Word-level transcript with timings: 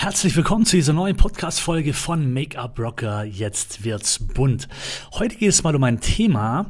Herzlich 0.00 0.36
willkommen 0.36 0.64
zu 0.64 0.76
dieser 0.76 0.92
neuen 0.92 1.16
Podcast-Folge 1.16 1.92
von 1.92 2.32
Make-up 2.32 2.78
Rocker. 2.78 3.24
Jetzt 3.24 3.82
wird's 3.82 4.20
bunt. 4.20 4.68
Heute 5.14 5.34
geht 5.34 5.48
es 5.48 5.64
mal 5.64 5.74
um 5.74 5.82
ein 5.82 6.00
Thema. 6.00 6.68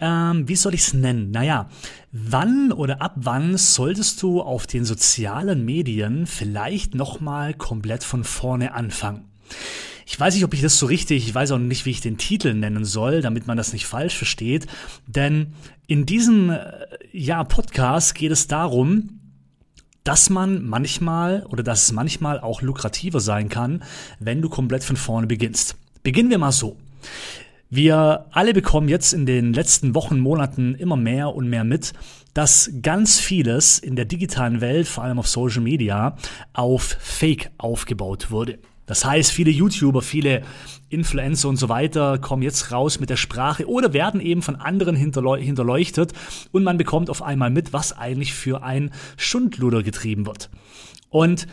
Ähm, 0.00 0.48
wie 0.48 0.56
soll 0.56 0.72
ich 0.72 0.80
es 0.80 0.94
nennen? 0.94 1.30
Naja, 1.30 1.68
wann 2.12 2.72
oder 2.72 3.02
ab 3.02 3.12
wann 3.16 3.58
solltest 3.58 4.22
du 4.22 4.40
auf 4.40 4.66
den 4.66 4.86
sozialen 4.86 5.66
Medien 5.66 6.26
vielleicht 6.26 6.94
nochmal 6.94 7.52
komplett 7.52 8.04
von 8.04 8.24
vorne 8.24 8.72
anfangen? 8.72 9.26
Ich 10.06 10.18
weiß 10.18 10.34
nicht, 10.34 10.44
ob 10.44 10.54
ich 10.54 10.62
das 10.62 10.78
so 10.78 10.86
richtig, 10.86 11.28
ich 11.28 11.34
weiß 11.34 11.50
auch 11.50 11.58
nicht, 11.58 11.84
wie 11.84 11.90
ich 11.90 12.00
den 12.00 12.16
Titel 12.16 12.54
nennen 12.54 12.86
soll, 12.86 13.20
damit 13.20 13.46
man 13.46 13.58
das 13.58 13.74
nicht 13.74 13.84
falsch 13.84 14.16
versteht. 14.16 14.66
Denn 15.06 15.48
in 15.88 16.06
diesem 16.06 16.48
äh, 16.48 16.62
ja, 17.12 17.44
Podcast 17.44 18.14
geht 18.14 18.32
es 18.32 18.46
darum, 18.46 19.20
dass 20.04 20.30
man 20.30 20.64
manchmal 20.64 21.46
oder 21.48 21.62
dass 21.62 21.84
es 21.84 21.92
manchmal 21.92 22.40
auch 22.40 22.62
lukrativer 22.62 23.20
sein 23.20 23.48
kann, 23.48 23.82
wenn 24.18 24.42
du 24.42 24.48
komplett 24.48 24.84
von 24.84 24.96
vorne 24.96 25.26
beginnst. 25.26 25.76
Beginnen 26.02 26.30
wir 26.30 26.38
mal 26.38 26.52
so. 26.52 26.76
Wir 27.70 28.26
alle 28.32 28.52
bekommen 28.52 28.88
jetzt 28.88 29.14
in 29.14 29.24
den 29.24 29.54
letzten 29.54 29.94
Wochen, 29.94 30.18
Monaten 30.18 30.74
immer 30.74 30.96
mehr 30.96 31.34
und 31.34 31.48
mehr 31.48 31.64
mit, 31.64 31.94
dass 32.34 32.70
ganz 32.82 33.18
vieles 33.18 33.78
in 33.78 33.96
der 33.96 34.04
digitalen 34.04 34.60
Welt, 34.60 34.86
vor 34.86 35.04
allem 35.04 35.18
auf 35.18 35.28
Social 35.28 35.62
Media, 35.62 36.16
auf 36.52 36.96
Fake 37.00 37.50
aufgebaut 37.56 38.30
wurde. 38.30 38.58
Das 38.92 39.06
heißt, 39.06 39.32
viele 39.32 39.50
YouTuber, 39.50 40.02
viele 40.02 40.42
Influencer 40.90 41.48
und 41.48 41.56
so 41.56 41.70
weiter 41.70 42.18
kommen 42.18 42.42
jetzt 42.42 42.72
raus 42.72 43.00
mit 43.00 43.08
der 43.08 43.16
Sprache 43.16 43.66
oder 43.66 43.94
werden 43.94 44.20
eben 44.20 44.42
von 44.42 44.54
anderen 44.54 44.94
hinterleuchtet 44.94 46.12
und 46.50 46.62
man 46.62 46.76
bekommt 46.76 47.08
auf 47.08 47.22
einmal 47.22 47.48
mit, 47.48 47.72
was 47.72 47.96
eigentlich 47.96 48.34
für 48.34 48.62
ein 48.62 48.90
Schundluder 49.16 49.82
getrieben 49.82 50.26
wird. 50.26 50.50
Und 51.08 51.46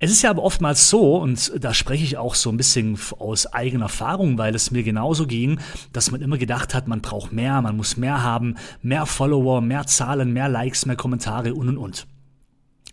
es 0.00 0.10
ist 0.10 0.20
ja 0.20 0.28
aber 0.28 0.42
oftmals 0.42 0.90
so, 0.90 1.16
und 1.16 1.64
da 1.64 1.72
spreche 1.72 2.04
ich 2.04 2.18
auch 2.18 2.34
so 2.34 2.50
ein 2.50 2.58
bisschen 2.58 2.98
aus 3.18 3.46
eigener 3.46 3.84
Erfahrung, 3.86 4.36
weil 4.36 4.54
es 4.54 4.70
mir 4.70 4.82
genauso 4.82 5.26
ging, 5.26 5.60
dass 5.94 6.10
man 6.10 6.20
immer 6.20 6.36
gedacht 6.36 6.74
hat, 6.74 6.88
man 6.88 7.00
braucht 7.00 7.32
mehr, 7.32 7.62
man 7.62 7.78
muss 7.78 7.96
mehr 7.96 8.22
haben, 8.22 8.56
mehr 8.82 9.06
Follower, 9.06 9.62
mehr 9.62 9.86
Zahlen, 9.86 10.34
mehr 10.34 10.50
Likes, 10.50 10.84
mehr 10.84 10.96
Kommentare 10.96 11.54
und 11.54 11.70
und 11.70 11.78
und. 11.78 12.06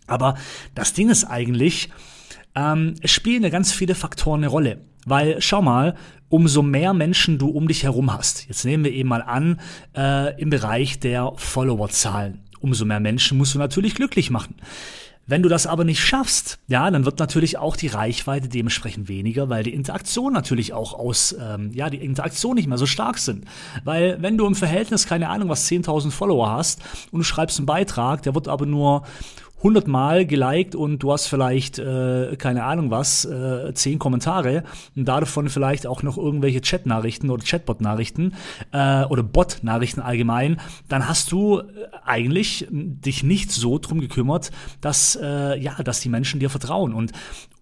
Aber 0.06 0.38
das 0.74 0.94
Ding 0.94 1.10
ist 1.10 1.24
eigentlich, 1.24 1.90
ähm, 2.54 2.94
spielen 3.04 3.42
ja 3.42 3.48
ganz 3.48 3.72
viele 3.72 3.94
Faktoren 3.94 4.40
eine 4.40 4.48
Rolle. 4.48 4.78
Weil, 5.06 5.40
schau 5.40 5.62
mal, 5.62 5.96
umso 6.28 6.62
mehr 6.62 6.94
Menschen 6.94 7.38
du 7.38 7.48
um 7.48 7.68
dich 7.68 7.82
herum 7.84 8.12
hast, 8.12 8.46
jetzt 8.48 8.64
nehmen 8.64 8.84
wir 8.84 8.92
eben 8.92 9.08
mal 9.08 9.22
an, 9.22 9.60
äh, 9.96 10.40
im 10.40 10.50
Bereich 10.50 11.00
der 11.00 11.32
Followerzahlen, 11.36 12.40
umso 12.60 12.84
mehr 12.84 13.00
Menschen 13.00 13.38
musst 13.38 13.54
du 13.54 13.58
natürlich 13.58 13.94
glücklich 13.94 14.30
machen. 14.30 14.56
Wenn 15.26 15.42
du 15.42 15.48
das 15.48 15.68
aber 15.68 15.84
nicht 15.84 16.00
schaffst, 16.00 16.58
ja, 16.66 16.90
dann 16.90 17.04
wird 17.04 17.20
natürlich 17.20 17.56
auch 17.56 17.76
die 17.76 17.86
Reichweite 17.86 18.48
dementsprechend 18.48 19.08
weniger, 19.08 19.48
weil 19.48 19.62
die 19.62 19.72
Interaktion 19.72 20.32
natürlich 20.32 20.72
auch 20.72 20.92
aus, 20.92 21.36
ähm, 21.40 21.70
ja, 21.72 21.88
die 21.88 21.98
Interaktion 21.98 22.56
nicht 22.56 22.66
mehr 22.66 22.78
so 22.78 22.86
stark 22.86 23.16
sind. 23.18 23.44
Weil 23.84 24.20
wenn 24.20 24.36
du 24.36 24.44
im 24.44 24.56
Verhältnis, 24.56 25.06
keine 25.06 25.28
Ahnung, 25.28 25.48
was 25.48 25.70
10.000 25.70 26.10
Follower 26.10 26.50
hast 26.50 26.82
und 27.12 27.20
du 27.20 27.24
schreibst 27.24 27.58
einen 27.58 27.66
Beitrag, 27.66 28.24
der 28.24 28.34
wird 28.34 28.48
aber 28.48 28.66
nur 28.66 29.04
100 29.60 29.86
Mal 29.88 30.26
geliked 30.26 30.74
und 30.74 31.02
du 31.02 31.12
hast 31.12 31.26
vielleicht, 31.26 31.78
äh, 31.78 32.34
keine 32.36 32.64
Ahnung 32.64 32.90
was, 32.90 33.26
äh, 33.26 33.72
10 33.74 33.98
Kommentare 33.98 34.64
und 34.96 35.06
davon 35.06 35.50
vielleicht 35.50 35.86
auch 35.86 36.02
noch 36.02 36.16
irgendwelche 36.16 36.62
Chat-Nachrichten 36.62 37.30
oder 37.30 37.44
Chatbot-Nachrichten 37.44 38.34
äh, 38.72 39.04
oder 39.04 39.22
Bot-Nachrichten 39.22 40.00
allgemein, 40.00 40.60
dann 40.88 41.06
hast 41.08 41.30
du 41.30 41.58
äh, 41.58 41.64
eigentlich 42.04 42.66
dich 42.70 43.22
nicht 43.22 43.50
so 43.50 43.78
drum 43.78 44.00
gekümmert, 44.00 44.50
dass, 44.80 45.18
äh, 45.20 45.58
ja, 45.60 45.74
dass 45.82 46.00
die 46.00 46.08
Menschen 46.08 46.40
dir 46.40 46.48
vertrauen. 46.48 46.94
Und 46.94 47.12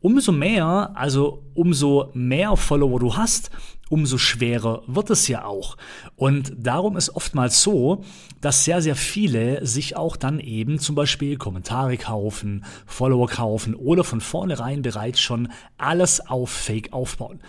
umso 0.00 0.30
mehr, 0.30 0.92
also 0.94 1.42
umso 1.54 2.10
mehr 2.14 2.56
Follower 2.56 3.00
du 3.00 3.16
hast, 3.16 3.50
umso 3.88 4.18
schwerer 4.18 4.82
wird 4.86 5.10
es 5.10 5.28
ja 5.28 5.44
auch. 5.44 5.76
Und 6.16 6.52
darum 6.56 6.96
ist 6.96 7.10
oftmals 7.10 7.62
so, 7.62 8.04
dass 8.40 8.64
sehr, 8.64 8.82
sehr 8.82 8.96
viele 8.96 9.64
sich 9.66 9.96
auch 9.96 10.16
dann 10.16 10.40
eben 10.40 10.78
zum 10.78 10.94
Beispiel 10.94 11.36
Kommentare 11.36 11.96
kaufen, 11.96 12.64
Follower 12.86 13.28
kaufen 13.28 13.74
oder 13.74 14.04
von 14.04 14.20
vornherein 14.20 14.82
bereits 14.82 15.20
schon 15.20 15.48
alles 15.76 16.20
auf 16.26 16.50
Fake 16.50 16.92
aufbauen. 16.92 17.40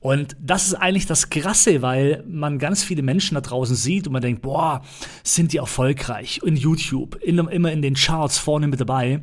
Und 0.00 0.36
das 0.40 0.66
ist 0.66 0.74
eigentlich 0.74 1.06
das 1.06 1.30
Krasse, 1.30 1.82
weil 1.82 2.24
man 2.26 2.58
ganz 2.58 2.82
viele 2.82 3.02
Menschen 3.02 3.34
da 3.34 3.40
draußen 3.40 3.76
sieht 3.76 4.06
und 4.06 4.12
man 4.12 4.22
denkt, 4.22 4.42
boah, 4.42 4.82
sind 5.22 5.52
die 5.52 5.58
erfolgreich 5.58 6.40
in 6.44 6.56
YouTube, 6.56 7.16
in, 7.16 7.38
immer 7.38 7.72
in 7.72 7.82
den 7.82 7.94
Charts 7.94 8.38
vorne 8.38 8.66
mit 8.68 8.80
dabei. 8.80 9.22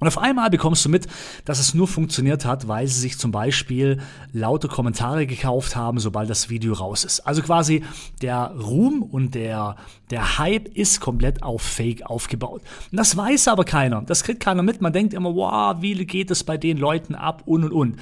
Und 0.00 0.08
auf 0.08 0.18
einmal 0.18 0.50
bekommst 0.50 0.84
du 0.84 0.88
mit, 0.88 1.06
dass 1.44 1.60
es 1.60 1.74
nur 1.74 1.86
funktioniert 1.86 2.44
hat, 2.44 2.66
weil 2.66 2.86
sie 2.86 2.98
sich 2.98 3.18
zum 3.18 3.30
Beispiel 3.30 4.00
laute 4.32 4.66
Kommentare 4.66 5.26
gekauft 5.26 5.76
haben, 5.76 6.00
sobald 6.00 6.28
das 6.30 6.48
Video 6.48 6.72
raus 6.72 7.04
ist. 7.04 7.20
Also 7.20 7.42
quasi 7.42 7.84
der 8.22 8.54
Ruhm 8.58 9.02
und 9.02 9.34
der, 9.34 9.76
der 10.10 10.38
Hype 10.38 10.68
ist 10.68 11.00
komplett 11.00 11.42
auf 11.42 11.62
Fake 11.62 12.06
aufgebaut. 12.06 12.62
Und 12.90 12.96
das 12.96 13.16
weiß 13.16 13.48
aber 13.48 13.64
keiner. 13.64 14.02
Das 14.02 14.24
kriegt 14.24 14.40
keiner 14.40 14.62
mit. 14.62 14.80
Man 14.80 14.92
denkt 14.92 15.12
immer, 15.12 15.34
wow, 15.34 15.76
wie 15.80 15.94
geht 16.06 16.30
es 16.30 16.44
bei 16.44 16.56
den 16.56 16.78
Leuten 16.78 17.14
ab 17.14 17.42
und 17.44 17.64
und 17.64 17.72
und. 17.72 17.96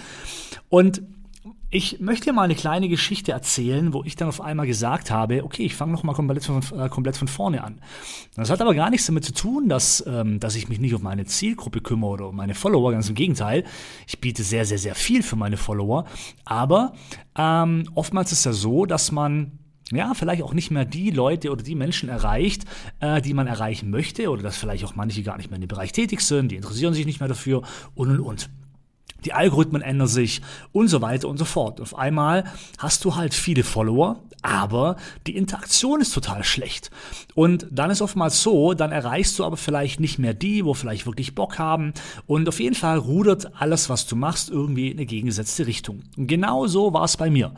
Und 0.69 1.03
ich 1.71 2.01
möchte 2.01 2.27
dir 2.27 2.33
mal 2.33 2.45
eine 2.45 2.55
kleine 2.55 2.89
Geschichte 2.89 3.33
erzählen, 3.33 3.93
wo 3.93 4.03
ich 4.03 4.17
dann 4.17 4.29
auf 4.29 4.41
einmal 4.41 4.67
gesagt 4.67 5.11
habe, 5.11 5.45
okay, 5.45 5.65
ich 5.65 5.75
fange 5.75 5.93
nochmal 5.93 6.15
komplett 6.15 6.45
von, 6.45 6.62
äh, 6.79 6.89
komplett 6.89 7.17
von 7.17 7.29
vorne 7.29 7.62
an. 7.62 7.81
Das 8.37 8.49
hat 8.49 8.62
aber 8.62 8.75
gar 8.75 8.89
nichts 8.89 9.06
damit 9.06 9.25
zu 9.25 9.34
tun, 9.34 9.69
dass, 9.69 10.03
ähm, 10.06 10.41
dass 10.41 10.55
ich 10.55 10.69
mich 10.69 10.81
nicht 10.81 10.95
um 10.95 11.03
meine 11.03 11.27
Zielgruppe 11.27 11.83
kümmere 11.83 12.11
oder 12.11 12.29
um 12.29 12.37
meine 12.37 12.55
Follower, 12.55 12.93
ganz 12.93 13.11
im 13.11 13.15
Gegenteil. 13.15 13.65
Ich 14.06 14.19
biete 14.19 14.43
sehr, 14.43 14.65
sehr, 14.65 14.79
sehr 14.79 14.95
viel 14.95 15.23
für 15.23 15.37
meine 15.37 15.59
Follower. 15.59 16.06
Aber 16.47 16.95
ähm, 17.37 17.91
oftmals 17.95 18.33
ist 18.33 18.47
ja 18.47 18.53
so, 18.53 18.87
dass 18.87 19.12
man 19.12 19.59
ja, 19.91 20.12
vielleicht 20.15 20.43
auch 20.43 20.53
nicht 20.53 20.71
mehr 20.71 20.85
die 20.85 21.11
Leute 21.11 21.50
oder 21.50 21.62
die 21.62 21.75
Menschen 21.75 22.09
erreicht, 22.09 22.65
äh, 23.00 23.23
die 23.23 23.35
man 23.35 23.47
erreichen 23.47 23.91
möchte, 23.91 24.31
oder 24.31 24.43
dass 24.43 24.56
vielleicht 24.56 24.85
auch 24.85 24.97
manche 24.97 25.23
gar 25.23 25.37
nicht 25.37 25.50
mehr 25.50 25.56
in 25.56 25.62
dem 25.62 25.69
Bereich 25.69 25.93
tätig 25.93 26.21
sind, 26.21 26.50
die 26.50 26.56
interessieren 26.56 26.93
sich 26.95 27.06
nicht 27.06 27.21
mehr 27.21 27.29
dafür 27.29 27.62
und 27.95 28.11
und 28.11 28.21
und 28.21 28.50
die 29.25 29.33
Algorithmen 29.33 29.83
ändern 29.83 30.09
sich 30.09 30.41
und 30.73 30.89
so 30.89 31.03
weiter 31.03 31.29
und 31.29 31.39
so 31.39 31.45
fort. 31.45 31.81
Auf 31.81 31.97
einmal 31.97 32.45
hast 32.79 33.05
du 33.05 33.17
halt 33.17 33.34
viele 33.34 33.65
Follower, 33.65 34.21
aber 34.43 34.97
die 35.27 35.37
Interaktion 35.37 36.01
ist 36.01 36.15
total 36.15 36.45
schlecht. 36.45 36.91
Und 37.34 37.67
dann 37.71 37.91
ist 37.91 38.03
oftmals 38.03 38.43
so, 38.43 38.75
dann 38.75 38.93
erreichst 38.93 39.39
du 39.39 39.45
aber 39.45 39.56
vielleicht 39.56 39.99
nicht 39.99 40.19
mehr 40.19 40.34
die, 40.34 40.65
wo 40.65 40.75
vielleicht 40.75 41.06
wirklich 41.06 41.34
Bock 41.34 41.59
haben. 41.59 41.93
Und 42.27 42.49
auf 42.49 42.61
jeden 42.61 42.77
Fall 42.77 42.99
rudert 42.99 43.53
alles, 43.61 43.89
was 43.89 44.06
du 44.06 44.15
machst, 44.15 44.51
irgendwie 44.51 44.89
in 44.89 44.99
eine 44.99 45.06
gegengesetzte 45.06 45.67
Richtung. 45.67 46.03
Und 46.17 46.29
genau 46.29 46.67
so 46.67 46.93
war 46.93 47.05
es 47.05 47.17
bei 47.17 47.31
mir. 47.31 47.53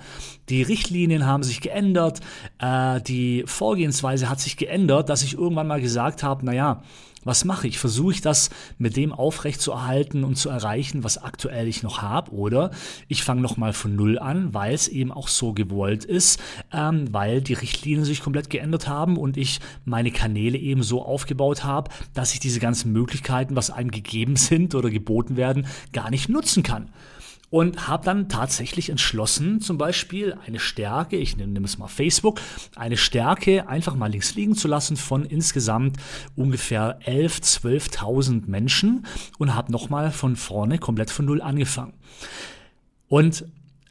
Die 0.48 0.62
Richtlinien 0.62 1.26
haben 1.26 1.42
sich 1.42 1.60
geändert, 1.60 2.20
äh, 2.60 3.00
die 3.00 3.44
Vorgehensweise 3.46 4.28
hat 4.28 4.40
sich 4.40 4.56
geändert, 4.56 5.08
dass 5.08 5.22
ich 5.22 5.34
irgendwann 5.34 5.66
mal 5.66 5.80
gesagt 5.80 6.22
habe, 6.22 6.44
naja, 6.44 6.82
was 7.24 7.44
mache 7.44 7.68
ich? 7.68 7.78
Versuche 7.78 8.12
ich 8.12 8.20
das 8.22 8.48
mit 8.78 8.96
dem 8.96 9.12
aufrecht 9.12 9.60
zu 9.60 9.72
erhalten 9.72 10.24
und 10.24 10.36
zu 10.36 10.48
erreichen, 10.48 11.04
was 11.04 11.22
aktuell 11.22 11.68
ich 11.68 11.82
noch 11.82 12.00
habe? 12.00 12.32
Oder 12.32 12.70
ich 13.08 13.22
fange 13.22 13.42
nochmal 13.42 13.72
von 13.72 13.94
Null 13.94 14.18
an, 14.18 14.54
weil 14.54 14.74
es 14.74 14.88
eben 14.88 15.12
auch 15.12 15.28
so 15.28 15.52
gewollt 15.52 16.04
ist, 16.04 16.40
ähm, 16.72 17.12
weil 17.12 17.42
die 17.42 17.52
Richtlinien 17.52 18.04
sich 18.04 18.22
komplett 18.22 18.48
geändert 18.48 18.88
haben 18.88 19.18
und 19.18 19.36
ich 19.36 19.60
meine 19.84 20.10
Kanäle 20.10 20.56
eben 20.56 20.82
so 20.82 21.04
aufgebaut 21.04 21.62
habe, 21.62 21.90
dass 22.14 22.32
ich 22.32 22.40
diese 22.40 22.60
ganzen 22.60 22.92
Möglichkeiten, 22.92 23.54
was 23.56 23.70
einem 23.70 23.90
gegeben 23.90 24.36
sind 24.36 24.74
oder 24.74 24.88
geboten 24.88 25.36
werden, 25.36 25.66
gar 25.92 26.10
nicht 26.10 26.28
nutzen 26.30 26.62
kann 26.62 26.88
und 27.50 27.88
habe 27.88 28.04
dann 28.04 28.28
tatsächlich 28.28 28.90
entschlossen, 28.90 29.60
zum 29.60 29.76
Beispiel 29.76 30.36
eine 30.46 30.60
Stärke, 30.60 31.16
ich 31.16 31.36
nehme 31.36 31.64
es 31.64 31.78
mal 31.78 31.88
Facebook, 31.88 32.40
eine 32.76 32.96
Stärke 32.96 33.68
einfach 33.68 33.96
mal 33.96 34.10
links 34.10 34.36
liegen 34.36 34.54
zu 34.54 34.68
lassen 34.68 34.96
von 34.96 35.24
insgesamt 35.24 35.96
ungefähr 36.36 37.00
11, 37.04 37.38
12.000 37.38 38.46
Menschen 38.46 39.04
und 39.38 39.54
habe 39.54 39.72
nochmal 39.72 40.12
von 40.12 40.36
vorne 40.36 40.78
komplett 40.78 41.10
von 41.10 41.24
Null 41.24 41.42
angefangen. 41.42 41.94
Und 43.08 43.44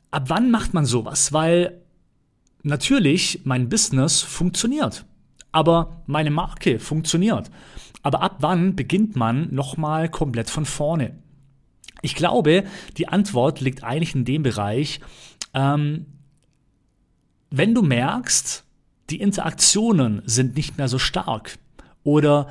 ab 0.09 0.23
wann 0.27 0.51
macht 0.51 0.73
man 0.73 0.85
sowas? 0.85 1.33
Weil 1.33 1.81
natürlich 2.63 3.41
mein 3.43 3.67
Business 3.67 4.21
funktioniert, 4.21 5.05
aber 5.51 6.01
meine 6.07 6.31
Marke 6.31 6.79
funktioniert. 6.79 7.51
Aber 8.03 8.21
ab 8.21 8.37
wann 8.39 8.77
beginnt 8.77 9.17
man 9.17 9.53
nochmal 9.53 10.07
komplett 10.07 10.49
von 10.49 10.63
vorne? 10.63 11.17
Ich 12.01 12.15
glaube, 12.15 12.63
die 12.97 13.07
Antwort 13.07 13.59
liegt 13.59 13.83
eigentlich 13.83 14.15
in 14.15 14.25
dem 14.25 14.43
Bereich, 14.43 14.99
ähm, 15.53 16.05
wenn 17.49 17.73
du 17.73 17.81
merkst, 17.81 18.63
die 19.09 19.19
Interaktionen 19.19 20.21
sind 20.25 20.55
nicht 20.55 20.77
mehr 20.77 20.87
so 20.87 20.99
stark 20.99 21.57
oder 22.03 22.47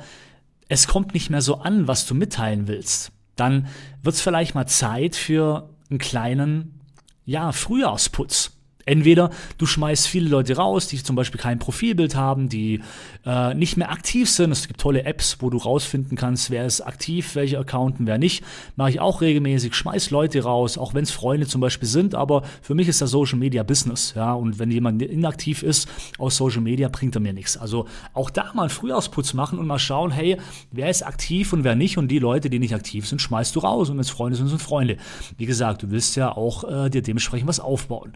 es 0.67 0.87
kommt 0.87 1.13
nicht 1.13 1.29
mehr 1.29 1.41
so 1.41 1.59
an, 1.59 1.87
was 1.87 2.05
du 2.05 2.13
mitteilen 2.13 2.67
willst, 2.67 3.11
dann 3.35 3.67
wird 4.03 4.15
es 4.15 4.21
vielleicht 4.21 4.55
mal 4.55 4.67
Zeit 4.67 5.15
für 5.15 5.69
einen 5.89 5.99
kleinen, 5.99 6.81
ja, 7.25 7.51
Frühjahrsputz. 7.51 8.58
Entweder 8.89 9.29
du 9.59 9.67
schmeißt 9.67 10.07
viele 10.07 10.29
Leute 10.29 10.55
raus, 10.55 10.87
die 10.87 11.03
zum 11.03 11.15
Beispiel 11.15 11.39
kein 11.39 11.59
Profilbild 11.59 12.15
haben, 12.15 12.49
die 12.49 12.81
äh, 13.23 13.53
nicht 13.53 13.77
mehr 13.77 13.91
aktiv 13.91 14.27
sind. 14.27 14.51
Es 14.51 14.67
gibt 14.67 14.81
tolle 14.81 15.03
Apps, 15.03 15.37
wo 15.41 15.51
du 15.51 15.57
rausfinden 15.57 16.17
kannst, 16.17 16.49
wer 16.49 16.65
ist 16.65 16.81
aktiv, 16.81 17.35
welche 17.35 17.59
Accounten, 17.59 18.07
wer 18.07 18.17
nicht. 18.17 18.43
Mache 18.77 18.89
ich 18.89 18.99
auch 18.99 19.21
regelmäßig, 19.21 19.75
schmeiß 19.75 20.09
Leute 20.09 20.41
raus, 20.41 20.79
auch 20.79 20.95
wenn 20.95 21.03
es 21.03 21.11
Freunde 21.11 21.45
zum 21.45 21.61
Beispiel 21.61 21.87
sind. 21.87 22.15
Aber 22.15 22.41
für 22.63 22.73
mich 22.73 22.87
ist 22.87 22.99
das 22.99 23.11
Social 23.11 23.37
Media 23.37 23.61
Business. 23.61 24.13
Ja, 24.15 24.33
und 24.33 24.57
wenn 24.57 24.71
jemand 24.71 25.03
inaktiv 25.03 25.61
ist 25.61 25.87
aus 26.17 26.37
Social 26.37 26.61
Media, 26.61 26.89
bringt 26.89 27.15
er 27.15 27.21
mir 27.21 27.33
nichts. 27.33 27.57
Also 27.57 27.85
auch 28.15 28.31
da 28.31 28.51
mal 28.55 28.63
einen 28.63 28.69
Frühjahrsputz 28.71 29.35
machen 29.35 29.59
und 29.59 29.67
mal 29.67 29.77
schauen, 29.77 30.09
hey, 30.09 30.37
wer 30.71 30.89
ist 30.89 31.05
aktiv 31.05 31.53
und 31.53 31.63
wer 31.63 31.75
nicht. 31.75 31.99
Und 31.99 32.07
die 32.07 32.17
Leute, 32.17 32.49
die 32.49 32.57
nicht 32.57 32.73
aktiv 32.73 33.07
sind, 33.07 33.21
schmeißt 33.21 33.55
du 33.55 33.59
raus. 33.59 33.91
Und 33.91 33.97
wenn 33.97 34.01
es 34.01 34.09
Freunde 34.09 34.35
sind, 34.35 34.47
sind 34.47 34.63
Freunde. 34.63 34.97
Wie 35.37 35.45
gesagt, 35.45 35.83
du 35.83 35.91
willst 35.91 36.15
ja 36.15 36.35
auch 36.35 36.63
äh, 36.63 36.89
dir 36.89 37.03
dementsprechend 37.03 37.47
was 37.47 37.59
aufbauen. 37.59 38.13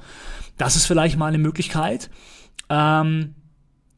Das 0.63 0.77
ist 0.77 0.85
vielleicht 0.85 1.17
mal 1.17 1.27
eine 1.27 1.39
Möglichkeit. 1.39 2.09
Ähm, 2.69 3.35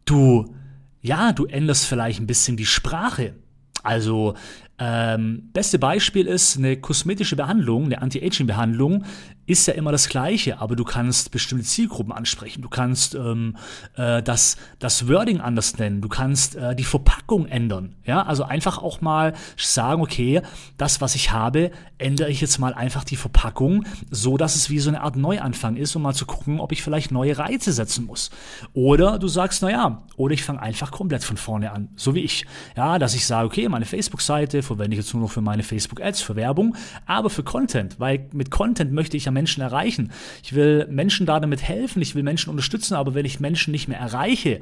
du, 0.06 0.56
ja, 1.04 1.32
du 1.32 1.46
änderst 1.46 1.86
vielleicht 1.86 2.20
ein 2.20 2.26
bisschen 2.26 2.58
die 2.58 2.66
Sprache. 2.66 3.36
Also 3.84 4.34
ähm, 4.80 5.52
beste 5.54 5.78
Beispiel 5.78 6.26
ist 6.26 6.58
eine 6.58 6.78
kosmetische 6.78 7.36
Behandlung, 7.36 7.86
eine 7.86 8.02
Anti-Aging-Behandlung 8.02 9.06
ist 9.47 9.68
ja 9.68 9.74
immer 9.74 9.92
das 9.92 10.09
Gleiche, 10.09 10.59
aber 10.59 10.75
du 10.75 10.83
kannst 10.83 11.31
bestimmte 11.31 11.65
Zielgruppen 11.65 12.12
ansprechen. 12.12 12.62
Du 12.62 12.69
kannst 12.69 13.15
ähm, 13.15 13.57
äh, 13.95 14.24
das, 14.24 14.57
das 14.80 15.07
Wording 15.07 15.39
anders 15.39 15.77
nennen. 15.77 16.01
Du 16.01 16.09
kannst 16.09 16.56
äh, 16.56 16.75
die 16.75 16.83
Verpackung 16.83 17.45
ändern. 17.45 17.95
Ja, 18.06 18.24
also 18.24 18.44
einfach 18.44 18.80
auch 18.80 19.01
mal 19.01 19.33
sagen, 19.57 20.01
okay, 20.01 20.42
das, 20.77 21.01
was 21.01 21.15
ich 21.15 21.31
habe, 21.31 21.71
ändere 21.97 22.30
ich 22.30 22.42
jetzt 22.42 22.57
mal 22.57 22.74
einfach 22.74 23.03
die 23.03 23.15
Verpackung, 23.15 23.86
so 24.09 24.38
dass 24.38 24.56
es 24.56 24.69
wie 24.69 24.80
so 24.80 24.89
eine 24.89 25.01
Art 25.01 25.15
Neuanfang 25.15 25.75
ist, 25.75 25.95
um 25.95 26.01
mal 26.01 26.13
zu 26.13 26.25
gucken, 26.25 26.59
ob 26.59 26.71
ich 26.71 26.81
vielleicht 26.81 27.12
neue 27.12 27.38
Reize 27.38 27.71
setzen 27.71 28.06
muss. 28.06 28.31
Oder 28.74 29.19
du 29.19 29.27
sagst, 29.27 29.62
na 29.62 29.69
ja, 29.69 30.03
oder 30.18 30.33
ich 30.33 30.44
fange 30.44 30.62
einfach 30.62 30.92
komplett 30.92 31.24
von 31.24 31.38
vorne 31.38 31.71
an, 31.71 31.89
so 31.95 32.15
wie 32.15 32.21
ich. 32.21 32.45
Ja, 32.75 32.97
dass 32.97 33.13
ich 33.13 33.25
sage, 33.25 33.45
okay, 33.45 33.69
meine 33.69 33.86
Facebook-Seite 33.86 34.63
verwende 34.63 34.95
ich 34.95 35.03
jetzt 35.03 35.13
nur 35.13 35.24
noch 35.24 35.31
für 35.31 35.42
meine 35.42 35.63
Facebook-Ads, 35.63 36.21
für 36.21 36.36
Werbung, 36.36 36.75
aber 37.06 37.30
für 37.30 37.44
Content, 37.44 38.00
weil 38.00 38.27
mit 38.33 38.50
Content 38.50 38.92
möchte 38.92 39.18
ich 39.18 39.25
ja 39.25 39.35
Menschen 39.36 39.62
erreichen. 39.62 40.12
Ich 40.42 40.54
will 40.54 40.88
Menschen 40.90 41.28
da 41.28 41.40
damit 41.40 41.62
helfen, 41.62 42.02
ich 42.02 42.16
will 42.16 42.24
Menschen 42.24 42.50
unterstützen, 42.50 42.96
aber 42.96 43.14
wenn 43.14 43.26
ich 43.26 43.40
Menschen 43.40 43.72
nicht 43.72 43.88
mehr 43.88 44.00
erreiche, 44.00 44.62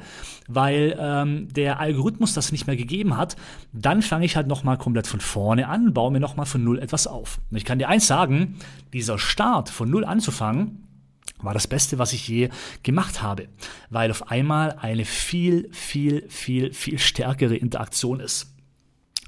weil 0.50 0.98
ähm, 1.00 1.48
der 1.54 1.80
Algorithmus 1.80 2.34
das 2.34 2.52
nicht 2.52 2.68
mehr 2.68 2.76
gegeben 2.76 3.16
hat, 3.16 3.38
dann 3.72 4.02
fange 4.02 4.26
ich 4.26 4.36
halt 4.36 4.48
nochmal 4.48 4.78
komplett 4.78 5.08
von 5.08 5.22
vorne 5.22 5.70
an, 5.70 5.94
baue 5.94 6.12
mir 6.12 6.20
nochmal 6.20 6.46
von 6.46 6.64
null 6.64 6.80
etwas 6.80 7.08
auf. 7.08 7.40
Und 7.50 7.58
ich 7.58 7.64
kann 7.64 7.80
dir 7.80 7.88
eins 7.88 8.08
sagen, 8.08 8.56
dieser 8.92 9.18
Start 9.18 9.70
von 9.70 9.90
null 9.90 10.04
anzufangen, 10.04 10.84
war 11.44 11.54
das 11.54 11.68
Beste, 11.68 12.00
was 12.00 12.14
ich 12.14 12.28
je 12.28 12.50
gemacht 12.84 13.22
habe, 13.22 13.48
weil 13.90 14.12
auf 14.12 14.32
einmal 14.32 14.78
eine 14.80 15.06
viel, 15.06 15.70
viel, 15.72 16.26
viel, 16.30 16.74
viel 16.74 17.00
stärkere 17.00 17.56
Interaktion 17.56 18.20
ist. 18.20 18.53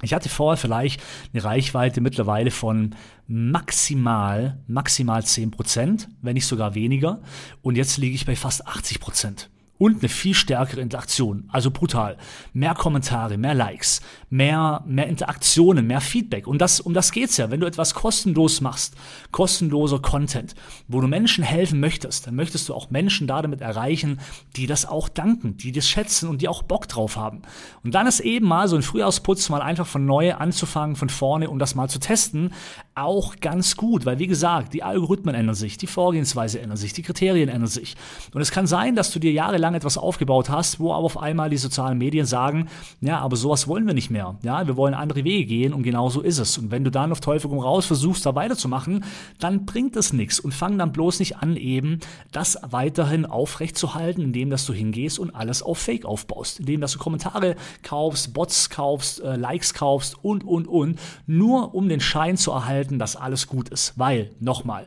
Ich 0.02 0.12
hatte 0.12 0.28
vorher 0.28 0.58
vielleicht 0.58 1.02
eine 1.32 1.42
Reichweite 1.42 2.00
mittlerweile 2.00 2.50
von 2.50 2.94
maximal, 3.26 4.58
maximal 4.66 5.22
10%, 5.22 6.06
wenn 6.20 6.34
nicht 6.34 6.46
sogar 6.46 6.74
weniger. 6.74 7.22
Und 7.62 7.76
jetzt 7.76 7.96
liege 7.96 8.14
ich 8.14 8.26
bei 8.26 8.36
fast 8.36 8.68
80% 8.68 9.48
und 9.78 10.00
eine 10.00 10.08
viel 10.08 10.34
stärkere 10.34 10.80
Interaktion. 10.80 11.48
Also 11.48 11.70
brutal. 11.70 12.16
Mehr 12.52 12.74
Kommentare, 12.74 13.36
mehr 13.36 13.54
Likes, 13.54 14.00
mehr, 14.30 14.82
mehr 14.86 15.06
Interaktionen, 15.06 15.86
mehr 15.86 16.00
Feedback. 16.00 16.46
Und 16.46 16.60
das, 16.60 16.80
um 16.80 16.94
das 16.94 17.12
geht's 17.12 17.36
ja. 17.36 17.50
Wenn 17.50 17.60
du 17.60 17.66
etwas 17.66 17.94
kostenlos 17.94 18.60
machst, 18.60 18.94
kostenloser 19.32 20.00
Content, 20.00 20.54
wo 20.88 21.00
du 21.00 21.08
Menschen 21.08 21.44
helfen 21.44 21.80
möchtest, 21.80 22.26
dann 22.26 22.34
möchtest 22.34 22.68
du 22.68 22.74
auch 22.74 22.90
Menschen 22.90 23.26
da 23.26 23.42
damit 23.42 23.60
erreichen, 23.60 24.20
die 24.56 24.66
das 24.66 24.86
auch 24.86 25.08
danken, 25.08 25.56
die 25.56 25.72
das 25.72 25.88
schätzen 25.88 26.28
und 26.28 26.42
die 26.42 26.48
auch 26.48 26.62
Bock 26.62 26.88
drauf 26.88 27.16
haben. 27.16 27.42
Und 27.84 27.94
dann 27.94 28.06
ist 28.06 28.20
eben 28.20 28.46
mal 28.46 28.68
so 28.68 28.76
ein 28.76 28.82
Frühjahrsputz 28.82 29.48
mal 29.48 29.62
einfach 29.62 29.86
von 29.86 30.06
neu 30.06 30.34
anzufangen, 30.34 30.96
von 30.96 31.08
vorne, 31.08 31.50
um 31.50 31.58
das 31.58 31.74
mal 31.74 31.88
zu 31.88 31.98
testen, 31.98 32.52
auch 32.96 33.36
ganz 33.40 33.76
gut. 33.76 34.06
Weil 34.06 34.18
wie 34.18 34.26
gesagt, 34.26 34.72
die 34.72 34.82
Algorithmen 34.82 35.34
ändern 35.34 35.54
sich, 35.54 35.76
die 35.76 35.86
Vorgehensweise 35.86 36.60
ändert 36.60 36.78
sich, 36.78 36.94
die 36.94 37.02
Kriterien 37.02 37.48
ändern 37.48 37.68
sich. 37.68 37.94
Und 38.32 38.40
es 38.40 38.50
kann 38.50 38.66
sein, 38.66 38.96
dass 38.96 39.10
du 39.10 39.18
dir 39.18 39.32
jahrelang 39.32 39.66
lang 39.66 39.74
etwas 39.74 39.98
aufgebaut 39.98 40.48
hast, 40.48 40.78
wo 40.78 40.92
aber 40.92 41.04
auf 41.04 41.18
einmal 41.18 41.50
die 41.50 41.56
sozialen 41.56 41.98
Medien 41.98 42.24
sagen, 42.24 42.68
ja, 43.00 43.18
aber 43.18 43.36
sowas 43.36 43.66
wollen 43.66 43.86
wir 43.86 43.94
nicht 43.94 44.10
mehr. 44.10 44.36
Ja, 44.42 44.66
wir 44.66 44.76
wollen 44.76 44.94
andere 44.94 45.24
Wege 45.24 45.46
gehen 45.46 45.72
und 45.72 45.82
genau 45.82 46.08
so 46.08 46.20
ist 46.20 46.38
es. 46.38 46.56
Und 46.56 46.70
wenn 46.70 46.84
du 46.84 46.90
dann 46.90 47.12
auf 47.12 47.20
Teufel 47.20 47.50
komm 47.50 47.58
raus 47.58 47.86
versuchst, 47.86 48.24
da 48.24 48.34
weiterzumachen, 48.34 49.04
dann 49.40 49.66
bringt 49.66 49.96
es 49.96 50.12
nichts 50.12 50.38
und 50.38 50.54
fang 50.54 50.78
dann 50.78 50.92
bloß 50.92 51.18
nicht 51.18 51.38
an, 51.38 51.56
eben 51.56 51.98
das 52.32 52.58
weiterhin 52.70 53.26
aufrechtzuhalten, 53.26 54.22
indem 54.22 54.50
dass 54.50 54.66
du 54.66 54.72
hingehst 54.72 55.18
und 55.18 55.34
alles 55.34 55.62
auf 55.62 55.78
Fake 55.78 56.04
aufbaust, 56.04 56.60
indem 56.60 56.80
dass 56.80 56.92
du 56.92 56.98
Kommentare 56.98 57.56
kaufst, 57.82 58.32
Bots 58.32 58.70
kaufst, 58.70 59.20
äh, 59.20 59.36
Likes 59.36 59.74
kaufst 59.74 60.16
und 60.22 60.44
und 60.44 60.68
und, 60.68 60.98
nur 61.26 61.74
um 61.74 61.88
den 61.88 62.00
Schein 62.00 62.36
zu 62.36 62.52
erhalten, 62.52 62.85
dass 62.98 63.16
alles 63.16 63.46
gut 63.46 63.68
ist. 63.68 63.98
Weil, 63.98 64.30
nochmal, 64.40 64.86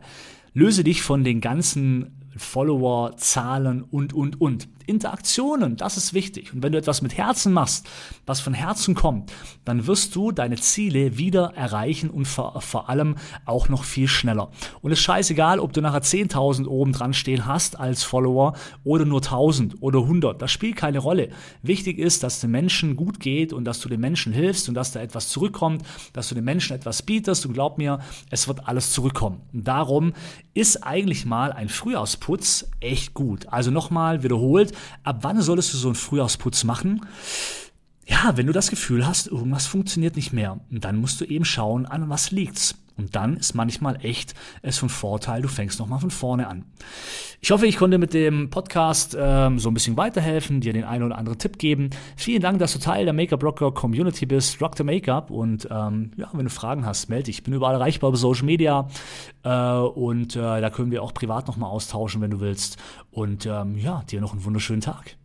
löse 0.53 0.83
dich 0.83 1.01
von 1.01 1.23
den 1.23 1.41
ganzen 1.41 2.15
Follower, 2.35 3.17
Zahlen 3.17 3.83
und, 3.83 4.13
und, 4.13 4.39
und. 4.39 4.67
Interaktionen, 4.89 5.77
das 5.77 5.95
ist 5.95 6.13
wichtig. 6.13 6.53
Und 6.53 6.63
wenn 6.63 6.71
du 6.71 6.77
etwas 6.77 7.01
mit 7.01 7.15
Herzen 7.17 7.53
machst, 7.53 7.87
was 8.25 8.41
von 8.41 8.53
Herzen 8.53 8.95
kommt, 8.95 9.31
dann 9.63 9.87
wirst 9.87 10.15
du 10.15 10.31
deine 10.31 10.57
Ziele 10.57 11.17
wieder 11.17 11.53
erreichen 11.55 12.09
und 12.09 12.25
vor, 12.25 12.59
vor 12.61 12.89
allem 12.89 13.15
auch 13.45 13.69
noch 13.69 13.83
viel 13.83 14.07
schneller. 14.07 14.51
Und 14.81 14.91
es 14.91 14.99
ist 14.99 15.05
scheißegal, 15.05 15.59
ob 15.59 15.73
du 15.73 15.81
nachher 15.81 16.01
10.000 16.01 16.65
oben 16.65 16.91
dran 16.91 17.13
stehen 17.13 17.45
hast 17.45 17.79
als 17.79 18.03
Follower 18.03 18.53
oder 18.83 19.05
nur 19.05 19.21
1.000 19.21 19.75
oder 19.79 19.99
100. 19.99 20.41
Das 20.41 20.51
spielt 20.51 20.75
keine 20.75 20.99
Rolle. 20.99 21.29
Wichtig 21.61 21.99
ist, 21.99 22.23
dass 22.23 22.41
den 22.41 22.51
Menschen 22.51 22.95
gut 22.95 23.19
geht 23.19 23.53
und 23.53 23.65
dass 23.65 23.79
du 23.79 23.89
den 23.89 23.99
Menschen 23.99 24.33
hilfst 24.33 24.67
und 24.69 24.75
dass 24.75 24.91
da 24.91 24.99
etwas 25.01 25.29
zurückkommt, 25.29 25.83
dass 26.13 26.29
du 26.29 26.35
den 26.35 26.43
Menschen 26.43 26.75
etwas 26.75 27.03
bietest 27.03 27.45
und 27.45 27.53
glaub 27.53 27.77
mir, 27.77 27.99
es 28.31 28.47
wird 28.47 28.67
alles 28.67 28.91
zurückkommen. 28.91 29.41
Und 29.53 29.67
darum 29.67 30.13
ist 30.53 30.83
eigentlich 30.83 31.25
mal 31.25 31.51
ein 31.51 31.69
Frühjahrsputz 31.69 32.69
echt 32.79 33.13
gut. 33.13 33.47
Also 33.49 33.71
nochmal 33.71 34.23
wiederholt, 34.23 34.73
ab 35.03 35.19
wann 35.21 35.41
solltest 35.41 35.73
du 35.73 35.77
so 35.77 35.89
einen 35.89 35.95
Frühjahrsputz 35.95 36.63
machen? 36.63 37.05
Ja, 38.05 38.37
wenn 38.37 38.47
du 38.47 38.53
das 38.53 38.69
Gefühl 38.69 39.05
hast, 39.05 39.27
irgendwas 39.27 39.67
funktioniert 39.67 40.15
nicht 40.15 40.33
mehr, 40.33 40.59
dann 40.71 40.97
musst 40.97 41.21
du 41.21 41.25
eben 41.25 41.45
schauen, 41.45 41.85
an 41.85 42.09
was 42.09 42.31
liegt's. 42.31 42.75
Und 42.99 43.15
dann 43.15 43.37
ist 43.37 43.55
manchmal 43.55 44.05
echt 44.05 44.33
es 44.61 44.77
von 44.77 44.89
Vorteil, 44.89 45.41
du 45.41 45.47
fängst 45.47 45.79
nochmal 45.79 46.01
von 46.01 46.11
vorne 46.11 46.47
an. 46.47 46.65
Ich 47.39 47.49
hoffe, 47.49 47.65
ich 47.65 47.77
konnte 47.77 47.97
mit 47.97 48.13
dem 48.13 48.49
Podcast 48.49 49.15
ähm, 49.17 49.57
so 49.57 49.69
ein 49.69 49.73
bisschen 49.73 49.95
weiterhelfen, 49.95 50.59
dir 50.59 50.73
den 50.73 50.83
einen 50.83 51.05
oder 51.05 51.17
anderen 51.17 51.39
Tipp 51.39 51.57
geben. 51.57 51.91
Vielen 52.17 52.41
Dank, 52.41 52.59
dass 52.59 52.73
du 52.73 52.79
Teil 52.79 53.05
der 53.05 53.13
Make-up 53.13 53.41
Rocker 53.41 53.71
Community 53.71 54.25
bist. 54.25 54.61
Rock 54.61 54.75
the 54.75 54.83
Make-up. 54.83 55.31
Und 55.31 55.65
ähm, 55.71 56.11
ja, 56.17 56.29
wenn 56.33 56.43
du 56.43 56.51
Fragen 56.51 56.85
hast, 56.85 57.07
melde 57.07 57.23
dich. 57.25 57.37
Ich 57.37 57.43
bin 57.43 57.53
überall 57.53 57.75
erreichbar 57.75 58.09
über 58.09 58.17
Social 58.17 58.45
Media. 58.45 58.89
Äh, 59.43 59.49
und 59.49 60.35
äh, 60.35 60.59
da 60.59 60.69
können 60.69 60.91
wir 60.91 61.01
auch 61.01 61.13
privat 61.13 61.47
nochmal 61.47 61.69
austauschen, 61.69 62.19
wenn 62.19 62.31
du 62.31 62.41
willst. 62.41 62.77
Und 63.11 63.45
ähm, 63.45 63.77
ja, 63.77 64.03
dir 64.09 64.19
noch 64.19 64.33
einen 64.33 64.43
wunderschönen 64.43 64.81
Tag. 64.81 65.18